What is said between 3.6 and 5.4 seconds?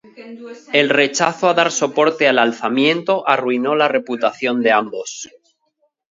la reputación de ambos.